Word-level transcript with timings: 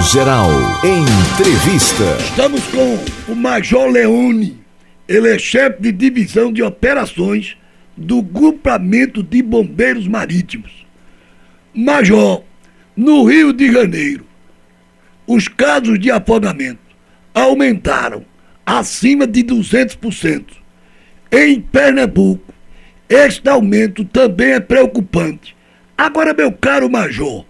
Geral. 0.00 0.48
Entrevista. 0.82 2.16
Estamos 2.20 2.66
com 2.68 2.98
o 3.30 3.36
Major 3.36 3.86
Leone. 3.86 4.58
Ele 5.06 5.34
é 5.34 5.38
chefe 5.38 5.82
de 5.82 5.92
divisão 5.92 6.50
de 6.50 6.62
operações 6.62 7.56
do 7.96 8.22
Grupamento 8.22 9.22
de 9.22 9.42
Bombeiros 9.42 10.08
Marítimos. 10.08 10.86
Major, 11.74 12.42
no 12.96 13.24
Rio 13.24 13.52
de 13.52 13.70
Janeiro, 13.70 14.26
os 15.26 15.48
casos 15.48 15.98
de 15.98 16.10
afogamento 16.10 16.80
aumentaram 17.34 18.24
acima 18.64 19.26
de 19.26 19.44
200%. 19.44 20.44
Em 21.30 21.60
Pernambuco, 21.60 22.54
este 23.08 23.48
aumento 23.48 24.04
também 24.06 24.52
é 24.52 24.60
preocupante. 24.60 25.54
Agora, 25.96 26.32
meu 26.32 26.50
caro 26.50 26.90
Major, 26.90 27.44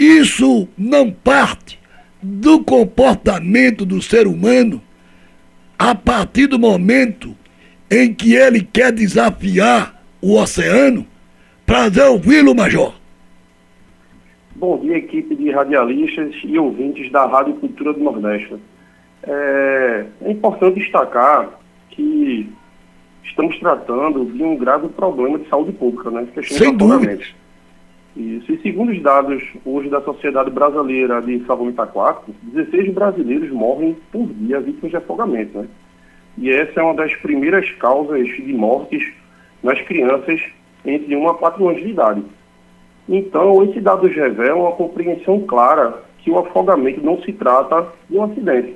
isso 0.00 0.66
não 0.78 1.10
parte 1.10 1.78
do 2.22 2.64
comportamento 2.64 3.84
do 3.84 4.00
ser 4.00 4.26
humano 4.26 4.80
a 5.78 5.94
partir 5.94 6.46
do 6.46 6.58
momento 6.58 7.36
em 7.90 8.14
que 8.14 8.34
ele 8.34 8.62
quer 8.62 8.92
desafiar 8.92 10.02
o 10.22 10.38
oceano? 10.40 11.06
Prazer 11.66 12.04
ouvi-lo, 12.06 12.54
Major. 12.54 12.94
Bom 14.56 14.78
dia, 14.78 14.96
equipe 14.96 15.34
de 15.36 15.50
radialistas 15.50 16.34
e 16.44 16.58
ouvintes 16.58 17.10
da 17.12 17.26
Rádio 17.26 17.54
Cultura 17.54 17.92
do 17.92 18.00
Nordeste. 18.00 18.56
É, 19.22 20.06
é 20.22 20.30
importante 20.30 20.80
destacar 20.80 21.60
que 21.90 22.50
estamos 23.22 23.58
tratando 23.58 24.24
de 24.24 24.42
um 24.42 24.56
grave 24.56 24.88
problema 24.88 25.38
de 25.38 25.48
saúde 25.48 25.72
pública, 25.72 26.10
né? 26.10 26.26
Sem 26.42 26.74
dúvida. 26.74 27.18
Isso. 28.16 28.52
E 28.52 28.60
segundo 28.60 28.90
os 28.90 29.00
dados 29.02 29.42
hoje 29.64 29.88
da 29.88 30.00
Sociedade 30.00 30.50
Brasileira 30.50 31.22
de 31.22 31.44
Salvamento 31.46 31.80
Aquático, 31.80 32.34
16 32.42 32.92
brasileiros 32.92 33.50
morrem 33.50 33.96
por 34.10 34.26
dia 34.26 34.60
vítimas 34.60 34.90
de 34.90 34.96
afogamento. 34.96 35.58
Né? 35.58 35.68
E 36.38 36.50
essa 36.50 36.80
é 36.80 36.82
uma 36.82 36.94
das 36.94 37.14
primeiras 37.16 37.70
causas 37.72 38.26
de 38.26 38.52
mortes 38.52 39.12
nas 39.62 39.80
crianças 39.82 40.40
entre 40.84 41.14
1 41.14 41.28
a 41.28 41.34
4 41.34 41.68
anos 41.68 41.82
de 41.82 41.90
idade. 41.90 42.22
Então, 43.08 43.62
esses 43.64 43.82
dados 43.82 44.12
revelam 44.12 44.60
uma 44.60 44.72
compreensão 44.72 45.40
clara 45.40 46.02
que 46.18 46.30
o 46.30 46.38
afogamento 46.38 47.04
não 47.04 47.20
se 47.22 47.32
trata 47.32 47.88
de 48.08 48.16
um 48.16 48.24
acidente, 48.24 48.74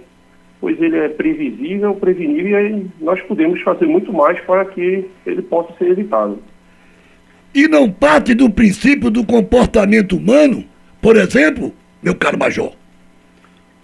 pois 0.61 0.81
ele 0.81 0.99
é 0.99 1.09
previsível, 1.09 1.95
prevenível 1.95 2.67
e 2.67 2.87
nós 3.01 3.21
podemos 3.23 3.61
fazer 3.63 3.87
muito 3.87 4.13
mais 4.13 4.41
para 4.41 4.65
que 4.65 5.09
ele 5.27 5.43
possa 5.43 5.73
ser 5.75 5.91
evitado 5.91 6.39
e 7.55 7.69
não 7.69 7.91
parte 7.91 8.35
do 8.35 8.51
princípio 8.51 9.11
do 9.11 9.25
comportamento 9.25 10.17
humano, 10.17 10.65
por 11.01 11.17
exemplo, 11.17 11.73
meu 12.03 12.15
caro 12.15 12.39
Major? 12.39 12.73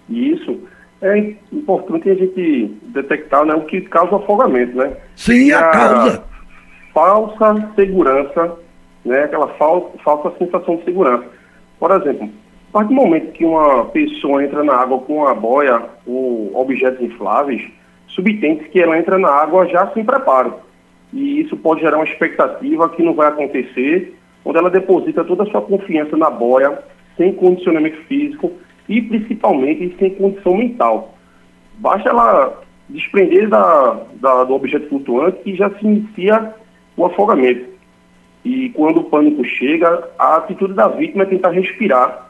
Isso. 0.09 0.59
É 1.01 1.33
importante 1.51 2.09
a 2.09 2.15
gente 2.15 2.71
detectar 2.93 3.43
né, 3.45 3.55
o 3.55 3.61
que 3.61 3.81
causa 3.81 4.13
o 4.13 4.15
afogamento, 4.17 4.77
né? 4.77 4.91
Sim, 5.15 5.51
a, 5.51 5.59
a 5.59 5.71
causa. 5.71 6.23
Falsa 6.93 7.71
segurança, 7.75 8.51
né? 9.03 9.23
Aquela 9.23 9.47
fal 9.55 9.95
falsa 10.03 10.37
sensação 10.37 10.75
de 10.75 10.83
segurança. 10.83 11.25
Por 11.79 11.89
exemplo, 11.91 12.29
a 12.69 12.73
partir 12.73 12.89
do 12.89 12.95
momento 12.95 13.31
que 13.31 13.45
uma 13.45 13.85
pessoa 13.85 14.43
entra 14.43 14.63
na 14.63 14.75
água 14.75 14.99
com 14.99 15.15
uma 15.15 15.33
boia 15.33 15.81
ou 16.05 16.55
objetos 16.55 17.01
infláveis, 17.01 17.63
subtende 18.07 18.65
que 18.65 18.79
ela 18.79 18.97
entra 18.99 19.17
na 19.17 19.29
água 19.29 19.65
já 19.67 19.87
sem 19.93 20.05
preparo 20.05 20.53
e 21.13 21.41
isso 21.41 21.57
pode 21.57 21.81
gerar 21.81 21.97
uma 21.97 22.05
expectativa 22.05 22.89
que 22.89 23.03
não 23.03 23.13
vai 23.13 23.27
acontecer, 23.27 24.15
onde 24.45 24.57
ela 24.57 24.69
deposita 24.69 25.23
toda 25.23 25.43
a 25.43 25.45
sua 25.47 25.61
confiança 25.61 26.15
na 26.15 26.29
boia, 26.29 26.79
sem 27.17 27.33
condicionamento 27.33 27.97
físico 28.03 28.51
e 28.87 29.01
principalmente 29.01 29.95
sem 29.99 30.11
condição 30.15 30.57
mental. 30.57 31.15
Basta 31.77 32.09
ela 32.09 32.61
desprender 32.89 33.49
da, 33.49 34.01
da, 34.15 34.43
do 34.43 34.53
objeto 34.53 34.87
flutuante 34.89 35.39
e 35.45 35.55
já 35.55 35.69
se 35.69 35.85
inicia 35.85 36.53
o 36.95 37.05
afogamento. 37.05 37.71
E 38.43 38.69
quando 38.69 39.01
o 39.01 39.03
pânico 39.03 39.43
chega, 39.45 40.09
a 40.17 40.37
atitude 40.37 40.73
da 40.73 40.87
vítima 40.87 41.23
é 41.23 41.27
tentar 41.27 41.51
respirar. 41.51 42.29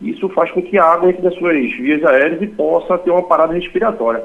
Isso 0.00 0.28
faz 0.30 0.50
com 0.50 0.60
que 0.60 0.76
a 0.76 0.84
água 0.84 1.10
entre 1.10 1.22
nas 1.22 1.34
suas 1.34 1.54
vias 1.72 2.04
aéreas 2.04 2.42
e 2.42 2.46
possa 2.48 2.98
ter 2.98 3.10
uma 3.10 3.22
parada 3.22 3.54
respiratória. 3.54 4.24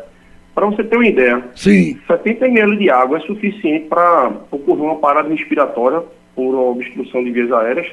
Para 0.57 0.65
você 0.65 0.83
ter 0.83 0.95
uma 0.95 1.05
ideia, 1.05 1.43
Sim. 1.53 1.99
70 2.07 2.47
ml 2.47 2.77
de 2.77 2.89
água 2.89 3.19
é 3.19 3.21
suficiente 3.21 3.85
para 3.87 4.31
ocorrer 4.49 4.85
uma 4.85 4.95
parada 4.95 5.29
respiratória 5.29 6.01
por 6.35 6.55
obstrução 6.55 7.23
de 7.23 7.29
vias 7.29 7.51
aéreas, 7.51 7.85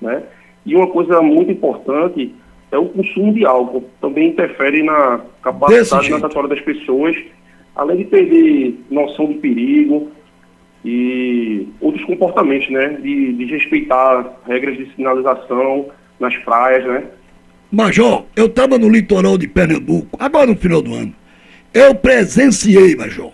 né? 0.00 0.22
E 0.64 0.76
uma 0.76 0.86
coisa 0.86 1.20
muito 1.20 1.50
importante 1.50 2.32
é 2.70 2.78
o 2.78 2.86
consumo 2.86 3.34
de 3.34 3.44
álcool. 3.44 3.90
Também 4.00 4.28
interfere 4.28 4.84
na 4.84 5.20
capacidade 5.42 6.10
natatória 6.10 6.48
das 6.48 6.60
pessoas, 6.60 7.16
além 7.74 7.96
de 7.96 8.04
perder 8.04 8.78
noção 8.88 9.26
de 9.26 9.34
perigo 9.34 10.12
e 10.84 11.66
outros 11.80 12.04
comportamentos, 12.04 12.70
né? 12.70 12.98
De, 13.02 13.32
de 13.32 13.46
respeitar 13.46 14.32
regras 14.46 14.76
de 14.76 14.94
sinalização 14.94 15.86
nas 16.20 16.36
praias, 16.44 16.86
né? 16.86 17.02
Major, 17.72 18.26
eu 18.36 18.46
estava 18.46 18.78
no 18.78 18.88
litoral 18.88 19.36
de 19.36 19.48
Pernambuco, 19.48 20.16
agora 20.20 20.46
no 20.46 20.54
final 20.54 20.80
do 20.80 20.94
ano. 20.94 21.21
Eu 21.74 21.94
presenciei, 21.94 22.94
Major, 22.94 23.32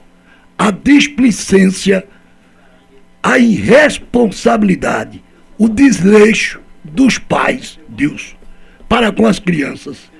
a 0.56 0.70
displicência, 0.70 2.06
a 3.20 3.36
irresponsabilidade, 3.36 5.22
o 5.58 5.68
desleixo 5.68 6.60
dos 6.84 7.18
pais, 7.18 7.80
Deus, 7.88 8.36
para 8.88 9.10
com 9.10 9.26
as 9.26 9.40
crianças. 9.40 10.10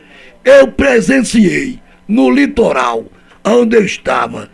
Eu 0.45 0.69
presenciei 0.69 1.81
no 2.09 2.29
litoral, 2.29 3.07
onde 3.45 3.77
eu 3.77 3.85
estava, 3.85 4.51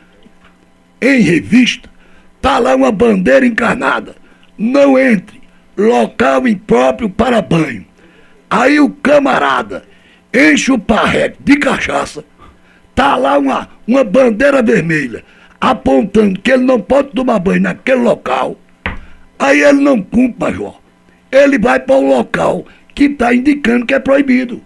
em 1.01 1.21
revista, 1.21 1.89
tá 2.43 2.59
lá 2.59 2.75
uma 2.75 2.93
bandeira 2.93 3.47
encarnada. 3.47 4.15
Não 4.59 4.99
entre, 4.99 5.41
local 5.77 6.47
impróprio 6.47 7.09
para 7.09 7.41
banho. 7.41 7.87
Aí 8.51 8.79
o 8.79 8.91
camarada 8.91 9.85
enche 10.33 10.71
o 10.71 10.79
parreque 10.79 11.39
de 11.43 11.57
cachaça 11.57 12.25
Tá 12.95 13.17
lá 13.17 13.39
uma, 13.39 13.69
uma 13.87 14.05
bandeira 14.05 14.63
vermelha 14.63 15.25
apontando 15.61 16.39
que 16.41 16.53
ele 16.53 16.65
não 16.65 16.79
pode 16.79 17.09
tomar 17.11 17.39
banho 17.39 17.63
naquele 17.63 18.03
local. 18.03 18.57
Aí 19.39 19.63
ele 19.63 19.81
não 19.81 20.03
cumpre, 20.03 20.53
Major. 20.53 20.79
Ele 21.33 21.59
vai 21.59 21.81
para 21.81 21.97
o 21.97 22.07
local 22.07 22.65
que 22.95 23.05
está 23.05 23.35
indicando 23.35 23.87
que 23.87 23.95
é 23.95 23.99
proibido. 23.99 24.61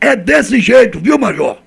É 0.00 0.16
desse 0.16 0.58
jeito, 0.58 0.98
viu, 0.98 1.18
Major? 1.18 1.58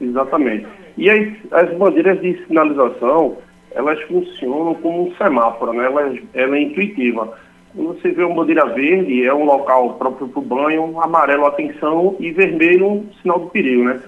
Exatamente. 0.00 0.66
E 0.96 1.10
as, 1.10 1.28
as 1.52 1.76
bandeiras 1.76 2.20
de 2.20 2.44
sinalização, 2.46 3.36
elas 3.72 4.00
funcionam 4.02 4.74
como 4.74 5.08
um 5.08 5.16
semáforo, 5.16 5.72
né? 5.72 5.84
Ela, 5.84 6.14
ela 6.32 6.56
é 6.56 6.62
intuitiva. 6.62 7.32
Quando 7.74 8.00
você 8.00 8.10
vê 8.10 8.22
uma 8.22 8.36
bandeira 8.36 8.66
verde, 8.66 9.24
é 9.24 9.34
um 9.34 9.44
local 9.44 9.94
próprio 9.94 10.28
para 10.28 10.38
o 10.38 10.42
banho, 10.42 11.00
amarelo, 11.00 11.46
atenção, 11.46 12.16
e 12.20 12.30
vermelho, 12.30 13.04
sinal 13.20 13.40
do 13.40 13.50
perigo, 13.50 13.84
né? 13.84 14.00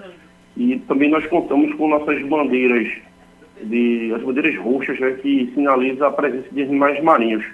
E 0.57 0.79
também 0.87 1.09
nós 1.09 1.25
contamos 1.27 1.71
com 1.75 1.87
nossas 1.87 2.19
bandeiras, 2.23 2.87
de, 3.61 4.11
as 4.15 4.23
bandeiras 4.23 4.57
roxas, 4.57 4.99
né, 4.99 5.11
que 5.21 5.51
sinaliza 5.53 6.07
a 6.07 6.11
presença 6.11 6.47
de 6.51 6.63
animais 6.63 7.01
marinhos. 7.03 7.45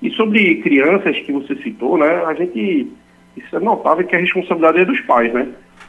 E 0.00 0.10
sobre 0.12 0.56
crianças 0.62 1.18
que 1.20 1.30
você 1.30 1.54
citou, 1.56 1.98
né, 1.98 2.24
a 2.24 2.32
gente, 2.32 2.90
isso 3.36 3.54
é 3.54 3.60
notável 3.60 4.06
que 4.06 4.16
a 4.16 4.18
responsabilidade 4.18 4.80
é 4.80 4.84
dos 4.86 5.00
pais, 5.02 5.30
né? 5.32 5.46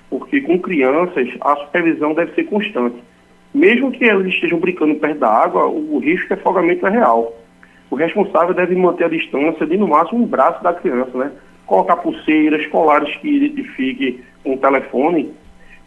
Porque 0.10 0.42
com 0.42 0.60
crianças 0.60 1.30
a 1.40 1.56
supervisão 1.58 2.14
deve 2.14 2.34
ser 2.34 2.44
constante. 2.44 2.98
Mesmo 3.54 3.92
que 3.92 4.04
elas 4.04 4.28
estejam 4.28 4.60
brincando 4.60 4.96
perto 4.96 5.20
da 5.20 5.30
água, 5.30 5.66
o 5.68 5.98
risco 6.00 6.28
de 6.28 6.34
afogamento 6.34 6.86
é 6.86 6.90
real. 6.90 7.34
O 7.90 7.96
responsável 7.96 8.54
deve 8.54 8.76
manter 8.76 9.06
a 9.06 9.10
distância 9.10 9.66
de 9.66 9.78
no 9.78 9.88
máximo 9.88 10.24
um 10.24 10.28
braço 10.28 10.62
da 10.62 10.74
criança, 10.74 11.18
né? 11.18 11.32
Colocar 11.66 11.98
pulseiras, 11.98 12.66
colares 12.68 13.16
que 13.18 13.30
identifiquem 13.30 14.20
um 14.44 14.58
telefone 14.58 15.32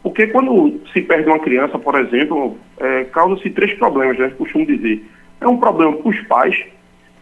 porque 0.03 0.27
quando 0.27 0.81
se 0.93 1.01
perde 1.03 1.29
uma 1.29 1.39
criança, 1.39 1.79
por 1.79 1.99
exemplo, 1.99 2.57
é, 2.79 3.05
causa-se 3.05 3.49
três 3.51 3.73
problemas, 3.75 4.19
né? 4.19 4.33
Costumo 4.37 4.67
dizer. 4.67 5.05
É 5.41 5.47
um 5.47 5.57
problema 5.57 5.93
para 5.93 6.09
os 6.09 6.21
pais, 6.23 6.65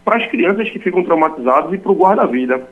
para 0.03 0.17
as 0.17 0.27
crianças 0.27 0.69
que 0.69 0.79
ficam 0.79 1.03
traumatizadas 1.03 1.71
e 1.73 1.77
para 1.77 1.91
o 1.91 1.95
guarda-vida. 1.95 2.67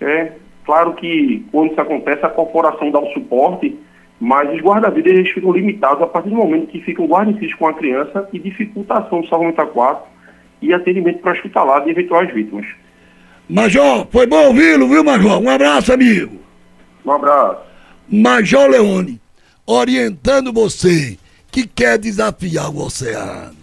É 0.00 0.32
claro 0.64 0.94
que 0.94 1.44
quando 1.52 1.72
isso 1.72 1.80
acontece, 1.80 2.24
a 2.24 2.30
corporação 2.30 2.90
dá 2.90 3.00
o 3.00 3.12
suporte, 3.12 3.78
mas 4.18 4.50
os 4.54 4.60
guarda-vidas 4.60 5.12
eles 5.12 5.30
ficam 5.30 5.52
limitados 5.52 6.02
a 6.02 6.06
partir 6.06 6.30
do 6.30 6.36
momento 6.36 6.68
que 6.68 6.80
ficam 6.80 7.06
guarnecidos 7.06 7.54
com 7.54 7.66
a 7.66 7.74
criança 7.74 8.28
e 8.32 8.38
dificultação 8.38 9.20
do 9.20 9.28
salvamento 9.28 9.60
aquático 9.60 10.08
e 10.62 10.72
atendimento 10.72 11.20
para 11.20 11.32
hospitalar 11.32 11.84
de 11.84 11.90
eventuais 11.90 12.32
vítimas. 12.32 12.66
Major, 13.48 14.06
foi 14.10 14.26
bom 14.26 14.46
ouvi-lo, 14.46 14.88
viu, 14.88 15.04
Major? 15.04 15.42
Um 15.42 15.50
abraço, 15.50 15.92
amigo. 15.92 16.38
Um 17.04 17.12
abraço. 17.12 17.60
Major 18.08 18.68
Leone 18.68 19.20
orientando 19.70 20.52
você 20.52 21.16
que 21.50 21.66
quer 21.66 21.98
desafiar 21.98 22.70
o 22.70 22.84
oceano. 22.84 23.59